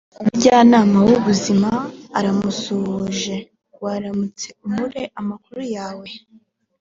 [0.21, 1.69] umujyanama w ubuzima
[2.17, 3.35] aramusuhuje
[3.83, 6.07] waramutse umure amakuru yawe